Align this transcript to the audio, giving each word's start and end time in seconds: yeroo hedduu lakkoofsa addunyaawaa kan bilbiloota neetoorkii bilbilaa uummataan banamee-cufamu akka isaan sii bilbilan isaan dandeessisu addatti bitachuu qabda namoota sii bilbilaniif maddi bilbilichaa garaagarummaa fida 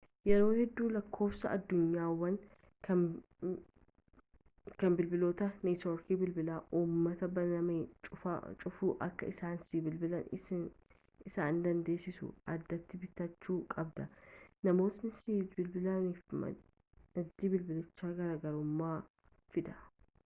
yeroo 0.27 0.53
hedduu 0.57 0.85
lakkoofsa 0.93 1.49
addunyaawaa 1.55 2.29
kan 2.85 4.95
bilbiloota 5.01 5.49
neetoorkii 5.67 6.15
bilbilaa 6.21 6.55
uummataan 6.79 7.35
banamee-cufamu 7.35 8.89
akka 9.09 9.29
isaan 9.33 9.61
sii 9.71 9.81
bilbilan 9.89 10.33
isaan 11.31 11.59
dandeessisu 11.67 12.29
addatti 12.55 13.01
bitachuu 13.05 13.57
qabda 13.75 14.07
namoota 14.69 15.11
sii 15.21 15.37
bilbilaniif 15.53 16.25
maddi 16.45 17.25
bilbilichaa 17.55 18.11
garaagarummaa 18.21 18.97
fida 19.57 19.77